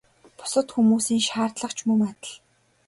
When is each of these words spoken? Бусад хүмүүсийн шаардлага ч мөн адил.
Бусад 0.37 0.67
хүмүүсийн 0.73 1.21
шаардлага 1.27 1.75
ч 1.77 1.79
мөн 1.87 2.01
адил. 2.09 2.33